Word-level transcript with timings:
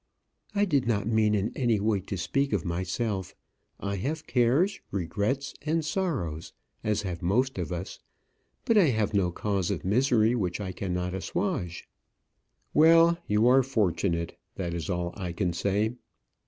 "I 0.55 0.65
did 0.65 0.87
not 0.87 1.05
mean 1.05 1.35
in 1.35 1.51
any 1.55 1.79
way 1.79 1.99
to 1.99 2.17
speak 2.17 2.53
of 2.53 2.65
myself; 2.65 3.35
I 3.79 3.97
have 3.97 4.25
cares, 4.25 4.79
regrets, 4.89 5.53
and 5.61 5.85
sorrows, 5.85 6.53
as 6.83 7.03
have 7.03 7.21
most 7.21 7.59
of 7.59 7.71
us; 7.71 7.99
but 8.65 8.79
I 8.79 8.85
have 8.85 9.13
no 9.13 9.29
cause 9.31 9.69
of 9.69 9.85
misery 9.85 10.33
which 10.33 10.59
I 10.59 10.71
cannot 10.71 11.13
assuage." 11.13 11.87
"Well, 12.73 13.19
you 13.27 13.45
are 13.47 13.61
fortunate; 13.61 14.39
that 14.55 14.73
is 14.73 14.89
all 14.89 15.13
I 15.15 15.33
can 15.33 15.53
say." 15.53 15.93